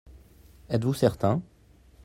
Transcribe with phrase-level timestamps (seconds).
[0.69, 1.43] Êtes-vous certain?